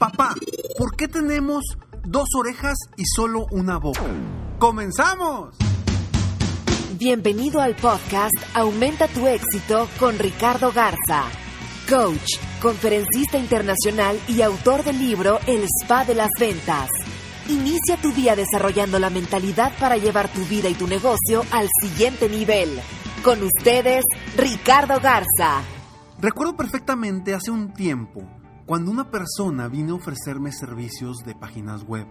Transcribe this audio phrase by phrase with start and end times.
[0.00, 0.34] Papá,
[0.78, 1.62] ¿por qué tenemos
[2.06, 4.00] dos orejas y solo una boca?
[4.58, 5.54] ¡Comenzamos!
[6.96, 11.24] Bienvenido al podcast Aumenta tu éxito con Ricardo Garza,
[11.86, 16.88] coach, conferencista internacional y autor del libro El Spa de las Ventas.
[17.50, 22.30] Inicia tu día desarrollando la mentalidad para llevar tu vida y tu negocio al siguiente
[22.30, 22.80] nivel.
[23.22, 25.60] Con ustedes, Ricardo Garza.
[26.18, 28.39] Recuerdo perfectamente hace un tiempo
[28.70, 32.06] cuando una persona vino a ofrecerme servicios de páginas web.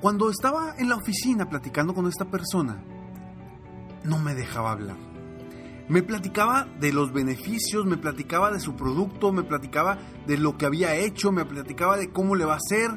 [0.00, 2.84] Cuando estaba en la oficina platicando con esta persona,
[4.04, 4.96] no me dejaba hablar.
[5.88, 10.66] Me platicaba de los beneficios, me platicaba de su producto, me platicaba de lo que
[10.66, 12.96] había hecho, me platicaba de cómo le va a hacer,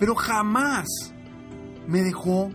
[0.00, 0.88] pero jamás
[1.86, 2.50] me dejó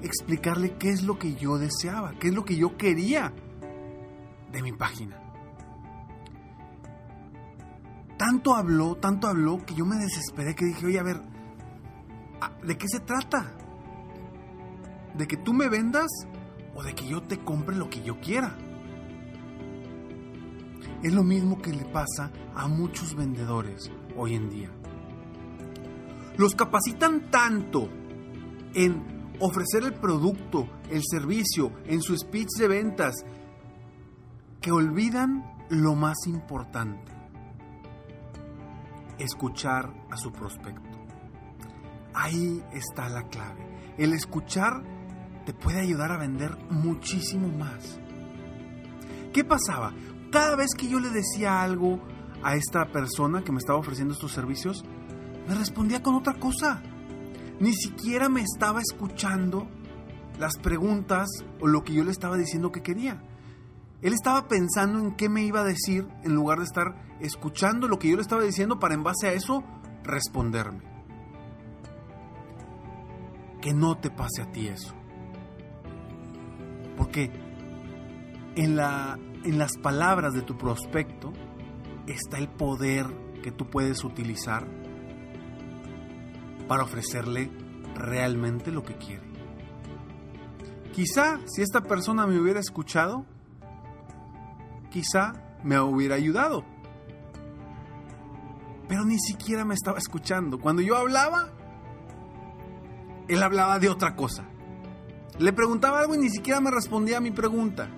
[0.00, 3.34] explicarle qué es lo que yo deseaba, qué es lo que yo quería
[4.50, 5.27] de mi página
[8.28, 11.22] tanto habló, tanto habló, que yo me desesperé, que dije, oye, a ver,
[12.62, 13.54] ¿de qué se trata?
[15.16, 16.10] ¿De que tú me vendas
[16.74, 18.54] o de que yo te compre lo que yo quiera?
[21.02, 24.70] Es lo mismo que le pasa a muchos vendedores hoy en día.
[26.36, 27.88] Los capacitan tanto
[28.74, 33.24] en ofrecer el producto, el servicio, en su speech de ventas,
[34.60, 37.17] que olvidan lo más importante
[39.18, 40.98] escuchar a su prospecto.
[42.14, 43.94] Ahí está la clave.
[43.96, 44.82] El escuchar
[45.44, 47.98] te puede ayudar a vender muchísimo más.
[49.32, 49.94] ¿Qué pasaba?
[50.30, 52.00] Cada vez que yo le decía algo
[52.42, 54.84] a esta persona que me estaba ofreciendo estos servicios,
[55.46, 56.82] me respondía con otra cosa.
[57.60, 59.68] Ni siquiera me estaba escuchando
[60.38, 61.28] las preguntas
[61.60, 63.22] o lo que yo le estaba diciendo que quería.
[64.00, 67.98] Él estaba pensando en qué me iba a decir en lugar de estar escuchando lo
[67.98, 69.64] que yo le estaba diciendo para en base a eso
[70.04, 70.82] responderme.
[73.60, 74.94] Que no te pase a ti eso.
[76.96, 77.30] Porque
[78.54, 81.32] en, la, en las palabras de tu prospecto
[82.06, 83.06] está el poder
[83.42, 84.66] que tú puedes utilizar
[86.68, 87.50] para ofrecerle
[87.94, 89.26] realmente lo que quiere.
[90.92, 93.26] Quizá si esta persona me hubiera escuchado,
[94.90, 95.32] quizá
[95.62, 96.64] me hubiera ayudado.
[98.88, 100.58] Pero ni siquiera me estaba escuchando.
[100.58, 101.50] Cuando yo hablaba,
[103.28, 104.44] él hablaba de otra cosa.
[105.38, 107.88] Le preguntaba algo y ni siquiera me respondía a mi pregunta.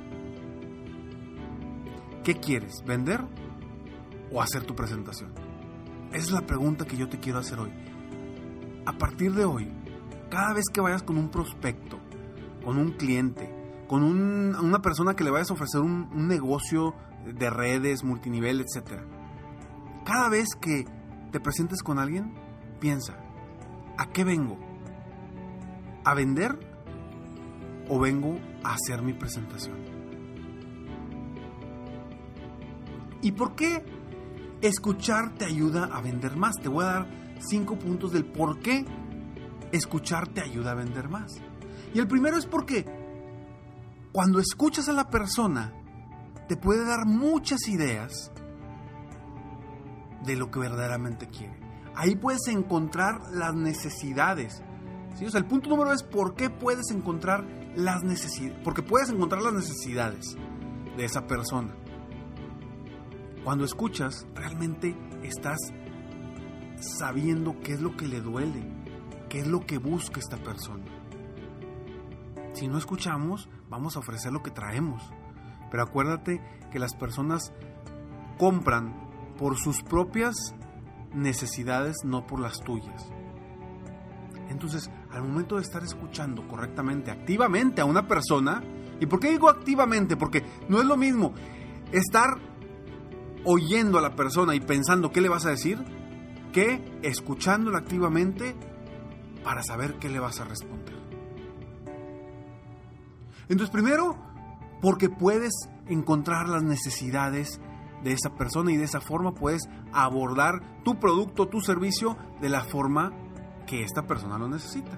[2.25, 2.83] ¿Qué quieres?
[2.85, 3.25] ¿Vender
[4.33, 5.33] o hacer tu presentación?
[6.09, 7.71] Esa es la pregunta que yo te quiero hacer hoy.
[8.85, 9.71] A partir de hoy,
[10.29, 11.99] cada vez que vayas con un prospecto,
[12.65, 13.60] con un cliente,
[13.91, 16.95] con una persona que le vayas a ofrecer un, negocio
[17.27, 19.01] de redes, multinivel, etc.
[20.05, 20.85] Cada vez que
[21.33, 22.33] te presentes con alguien,
[22.79, 23.17] piensa,
[23.99, 24.61] ¿a qué vengo?
[26.05, 26.57] ¿A vender
[27.89, 29.79] o vengo a hacer mi presentación?
[33.23, 33.85] ¿Y por qué
[34.61, 36.55] escuchar te ayuda a vender más?
[36.63, 37.07] Te voy a dar
[37.41, 38.85] cinco puntos del por qué
[39.73, 41.33] escuchar te ayuda a vender más.
[41.93, 43.00] Y el primero es porque
[44.13, 45.73] cuando escuchas a la persona,
[46.49, 48.33] te puede dar muchas ideas
[50.25, 51.59] de lo que verdaderamente quiere.
[51.95, 54.63] Ahí puedes encontrar las necesidades.
[55.21, 57.45] el punto número es por qué puedes encontrar
[57.77, 58.61] las necesidades.
[58.65, 60.37] Porque puedes encontrar las necesidades
[60.97, 61.75] de esa persona.
[63.45, 65.59] Cuando escuchas, realmente estás
[66.99, 68.63] sabiendo qué es lo que le duele,
[69.29, 71.00] qué es lo que busca esta persona.
[72.53, 75.03] Si no escuchamos, vamos a ofrecer lo que traemos.
[75.71, 77.53] Pero acuérdate que las personas
[78.39, 78.95] compran
[79.39, 80.55] por sus propias
[81.15, 83.11] necesidades, no por las tuyas.
[84.49, 88.63] Entonces, al momento de estar escuchando correctamente, activamente a una persona,
[88.99, 90.17] ¿y por qué digo activamente?
[90.17, 91.33] Porque no es lo mismo
[91.93, 92.39] estar
[93.45, 95.79] oyendo a la persona y pensando qué le vas a decir,
[96.53, 98.55] que escuchándola activamente
[99.45, 101.00] para saber qué le vas a responder.
[103.51, 104.17] Entonces, primero,
[104.81, 105.53] porque puedes
[105.89, 107.61] encontrar las necesidades
[108.05, 109.63] de esa persona y de esa forma puedes
[109.93, 113.13] abordar tu producto, tu servicio de la forma
[113.67, 114.93] que esta persona lo necesita.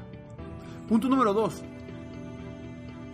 [0.87, 1.64] Punto número dos,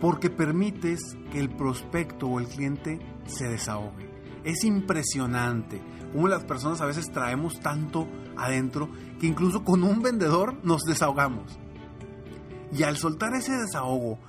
[0.01, 0.99] porque permites
[1.31, 4.09] que el prospecto o el cliente se desahogue.
[4.43, 5.81] Es impresionante
[6.11, 8.89] cómo las personas a veces traemos tanto adentro
[9.19, 11.57] que incluso con un vendedor nos desahogamos.
[12.71, 14.19] Y al soltar ese desahogo,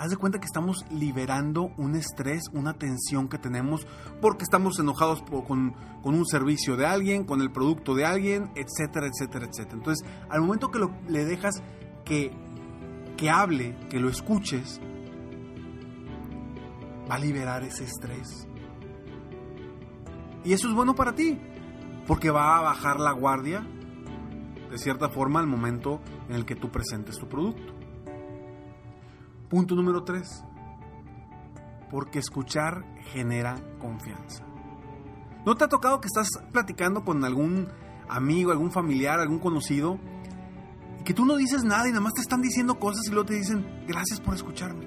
[0.00, 3.86] haz de cuenta que estamos liberando un estrés, una tensión que tenemos
[4.22, 9.44] porque estamos enojados con, un servicio de alguien, con el producto de alguien, etcétera, etcétera,
[9.44, 9.76] etcétera.
[9.76, 11.62] Entonces, al momento que le dejas
[12.06, 12.32] que,
[13.18, 14.80] que hable, que lo escuches,
[17.10, 18.48] va a liberar ese estrés.
[20.44, 21.38] Y eso es bueno para ti,
[22.06, 23.66] porque va a bajar la guardia
[24.70, 26.00] de cierta forma al momento
[26.30, 27.79] en el que tú presentes tu producto.
[29.50, 30.44] Punto número 3.
[31.90, 34.44] Porque escuchar genera confianza.
[35.44, 37.66] ¿No te ha tocado que estás platicando con algún
[38.08, 39.98] amigo, algún familiar, algún conocido
[41.00, 43.26] y que tú no dices nada y nada más te están diciendo cosas y luego
[43.26, 44.86] te dicen gracias por escucharme?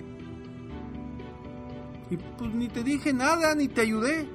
[2.09, 4.29] Y pues ni te dije nada, ni te ayudé.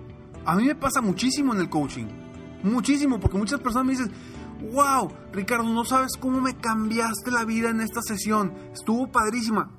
[0.44, 2.06] A mí me pasa muchísimo en el coaching.
[2.64, 4.12] Muchísimo, porque muchas personas me dicen,
[4.72, 8.52] wow, Ricardo, no sabes cómo me cambiaste la vida en esta sesión.
[8.74, 9.70] Estuvo padrísima.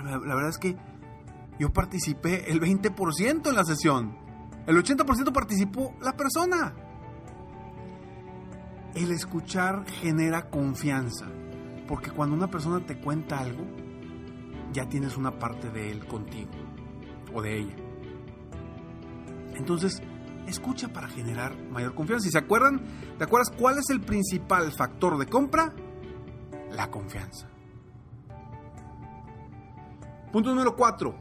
[0.00, 0.76] Y la, verdad es que
[1.58, 4.16] yo participé el 20% en la sesión.
[4.66, 6.74] El 80% participó la persona.
[8.94, 11.26] El escuchar genera confianza.
[11.86, 13.64] Porque cuando una persona te cuenta algo,
[14.72, 16.50] ya tienes una parte de él contigo
[17.32, 17.76] o de ella.
[19.54, 20.02] Entonces,
[20.46, 22.28] escucha para generar mayor confianza.
[22.28, 22.82] ¿Y se acuerdan?
[23.18, 25.72] ¿Te acuerdas cuál es el principal factor de compra?
[26.70, 27.48] La confianza.
[30.32, 31.14] Punto número 4.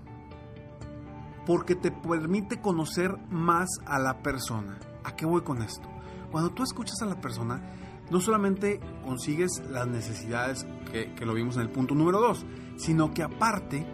[1.45, 4.79] Porque te permite conocer más a la persona.
[5.03, 5.87] ¿A qué voy con esto?
[6.31, 7.61] Cuando tú escuchas a la persona,
[8.09, 12.45] no solamente consigues las necesidades que, lo vimos en el punto número 2,
[12.77, 13.85] sino que aparte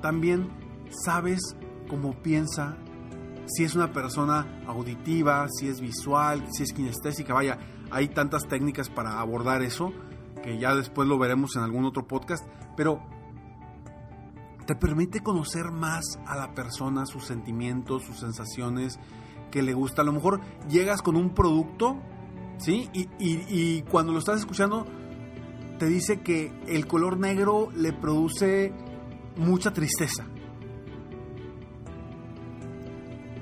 [0.00, 0.48] también
[1.04, 1.56] sabes
[1.88, 2.76] cómo piensa,
[3.46, 7.58] si es una persona auditiva, si es visual, si es kinestésica, vaya,
[7.90, 9.92] hay tantas técnicas para abordar eso
[10.42, 12.46] que ya después lo veremos en algún otro podcast,
[12.76, 13.02] pero
[14.70, 19.00] te permite conocer más a la persona, sus sentimientos, sus sensaciones,
[19.50, 20.02] que le gusta.
[20.02, 21.96] A lo mejor llegas con un producto,
[22.58, 22.88] ¿sí?
[22.92, 24.86] Y, y cuando lo estás escuchando,
[25.80, 28.72] te dice que el color negro le produce
[29.36, 30.24] mucha tristeza.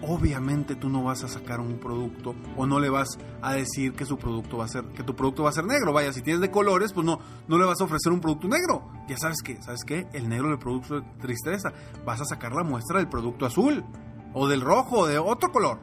[0.08, 4.06] Obviamente tú no vas a sacar un producto o no le vas a decir que
[4.06, 5.92] su producto va a ser que tu producto va a ser negro.
[5.92, 8.90] Vaya, si tienes de colores, pues no no le vas a ofrecer un producto negro.
[9.06, 10.06] Ya sabes que, ¿sabes qué?
[10.14, 11.72] El negro le produce tristeza.
[12.06, 13.84] Vas a sacar la muestra del producto azul
[14.32, 15.78] o del rojo o de otro color.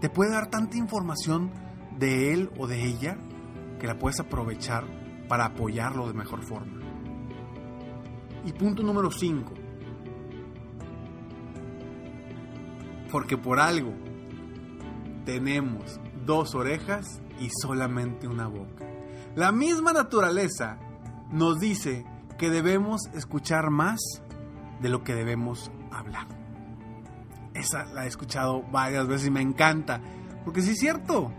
[0.00, 1.50] Te puede dar tanta información
[1.98, 3.18] de él o de ella
[3.80, 4.84] que la puedes aprovechar
[5.28, 6.80] para apoyarlo de mejor forma.
[8.44, 9.63] Y punto número 5
[13.14, 13.92] porque por algo
[15.24, 18.84] tenemos dos orejas y solamente una boca.
[19.36, 20.80] La misma naturaleza
[21.30, 22.04] nos dice
[22.38, 24.00] que debemos escuchar más
[24.80, 26.26] de lo que debemos hablar.
[27.54, 30.00] Esa la he escuchado varias veces y me encanta,
[30.44, 31.30] porque sí es cierto.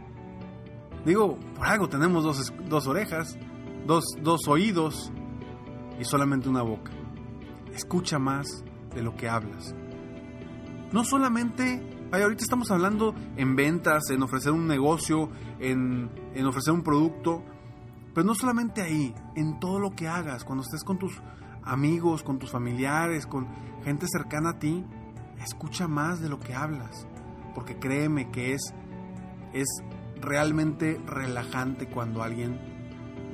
[1.05, 3.37] Digo, por algo tenemos dos, orejas,
[3.85, 5.11] dos, dos oídos
[5.99, 6.93] y solamente una boca.
[7.73, 8.63] Escucha más
[8.95, 9.75] de lo que hablas
[10.91, 16.83] no solamente, ahorita estamos hablando en ventas, en ofrecer un negocio, en, en ofrecer un
[16.83, 17.43] producto,
[18.13, 21.21] pero no solamente ahí, en todo lo que hagas, cuando estés con tus
[21.63, 23.47] amigos, con tus familiares, con
[23.83, 24.85] gente cercana a ti,
[25.43, 27.07] escucha más de lo que hablas,
[27.53, 28.73] porque créeme que es,
[29.53, 29.67] es
[30.21, 32.59] realmente relajante cuando alguien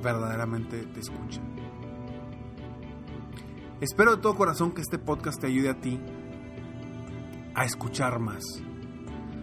[0.01, 1.41] verdaderamente te escucha.
[3.81, 5.99] Espero de todo corazón que este podcast te ayude a ti
[7.55, 8.43] a escuchar más,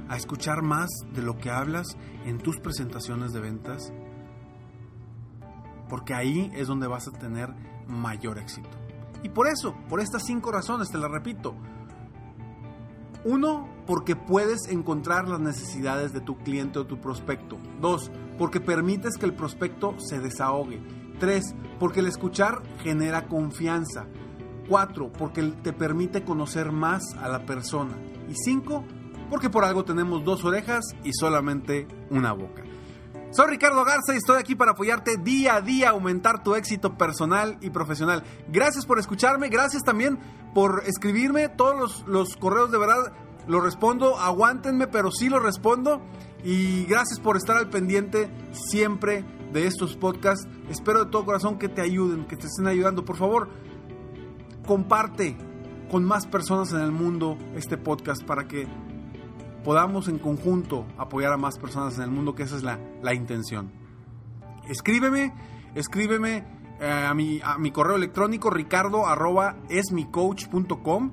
[0.08, 3.92] a escuchar más de lo que hablas en tus presentaciones de ventas,
[5.88, 7.54] porque ahí es donde vas a tener
[7.86, 8.68] mayor éxito.
[9.22, 11.54] Y por eso, por estas cinco razones, te las repito.
[13.24, 17.58] Uno, porque puedes encontrar las necesidades de tu cliente o tu prospecto.
[17.80, 20.80] Dos, porque permites que el prospecto se desahogue.
[21.18, 24.06] Tres, porque el escuchar genera confianza.
[24.68, 27.96] Cuatro, porque te permite conocer más a la persona.
[28.28, 28.84] Y cinco,
[29.30, 32.62] porque por algo tenemos dos orejas y solamente una boca.
[33.30, 37.58] Soy Ricardo Garza y estoy aquí para apoyarte día a día aumentar tu éxito personal
[37.60, 38.24] y profesional.
[38.48, 40.18] Gracias por escucharme, gracias también
[40.54, 41.48] por escribirme.
[41.50, 43.12] Todos los, los correos de verdad
[43.46, 46.00] los respondo, aguántenme, pero sí los respondo.
[46.44, 50.46] Y gracias por estar al pendiente siempre de estos podcasts.
[50.70, 53.04] Espero de todo corazón que te ayuden, que te estén ayudando.
[53.04, 53.48] Por favor,
[54.68, 55.36] comparte
[55.90, 58.68] con más personas en el mundo este podcast para que
[59.64, 63.14] podamos en conjunto apoyar a más personas en el mundo, que esa es la, la
[63.14, 63.72] intención.
[64.68, 65.32] Escríbeme,
[65.74, 66.44] escríbeme
[66.80, 71.12] eh, a, mi, a mi correo electrónico ricardo arroba esmicoach.com.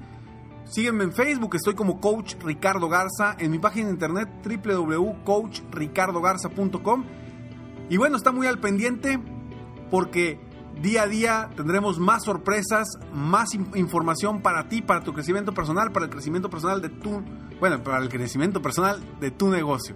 [0.65, 7.05] Sígueme en Facebook, estoy como Coach Ricardo Garza, en mi página de internet www.coachricardogarza.com.
[7.89, 9.17] Y bueno, está muy al pendiente
[9.89, 10.44] porque
[10.81, 16.05] día a día tendremos más sorpresas, más información para ti, para tu crecimiento personal, para
[16.05, 17.23] el crecimiento personal de tu
[17.59, 19.95] bueno, para el crecimiento personal de tu negocio.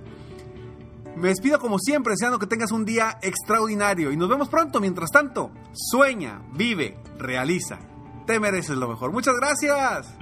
[1.16, 4.80] Me despido como siempre, deseando que tengas un día extraordinario y nos vemos pronto.
[4.80, 7.80] Mientras tanto, sueña, vive, realiza.
[8.26, 9.12] Te mereces lo mejor.
[9.12, 10.16] Muchas gracias.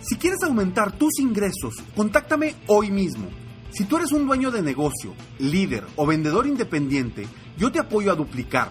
[0.00, 3.28] Si quieres aumentar tus ingresos, contáctame hoy mismo.
[3.70, 7.26] Si tú eres un dueño de negocio, líder o vendedor independiente,
[7.56, 8.70] yo te apoyo a duplicar,